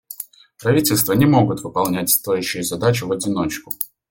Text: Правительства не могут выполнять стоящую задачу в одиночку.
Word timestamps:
Правительства 0.59 1.13
не 1.13 1.27
могут 1.27 1.61
выполнять 1.61 2.09
стоящую 2.09 2.63
задачу 2.63 3.05
в 3.05 3.11
одиночку. 3.11 3.71